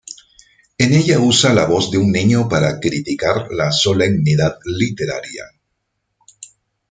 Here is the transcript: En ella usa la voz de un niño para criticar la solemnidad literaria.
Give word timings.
En 0.79 0.93
ella 0.95 1.19
usa 1.19 1.53
la 1.53 1.67
voz 1.67 1.91
de 1.91 1.99
un 1.99 2.11
niño 2.11 2.49
para 2.49 2.79
criticar 2.79 3.49
la 3.51 3.71
solemnidad 3.71 4.57
literaria. 4.65 5.43